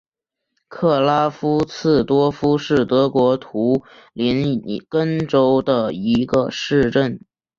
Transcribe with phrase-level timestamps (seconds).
[0.67, 7.19] 克拉夫茨多夫是德国图林根州的一个市镇。